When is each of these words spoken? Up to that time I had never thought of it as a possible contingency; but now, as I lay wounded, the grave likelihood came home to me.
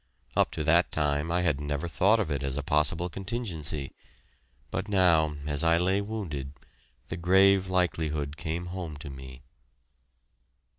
Up 0.35 0.49
to 0.53 0.63
that 0.63 0.91
time 0.91 1.31
I 1.31 1.41
had 1.43 1.61
never 1.61 1.87
thought 1.87 2.19
of 2.19 2.31
it 2.31 2.41
as 2.41 2.57
a 2.57 2.63
possible 2.63 3.07
contingency; 3.07 3.91
but 4.71 4.87
now, 4.87 5.35
as 5.45 5.63
I 5.63 5.77
lay 5.77 6.01
wounded, 6.01 6.53
the 7.09 7.17
grave 7.17 7.69
likelihood 7.69 8.35
came 8.35 8.65
home 8.73 8.97
to 8.97 9.11
me. 9.11 9.43